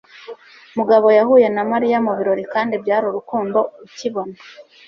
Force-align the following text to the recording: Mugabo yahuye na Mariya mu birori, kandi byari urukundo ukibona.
Mugabo 0.77 1.07
yahuye 1.17 1.47
na 1.55 1.63
Mariya 1.71 1.97
mu 2.05 2.11
birori, 2.17 2.43
kandi 2.53 2.73
byari 2.83 3.05
urukundo 3.07 3.59
ukibona. 3.85 4.35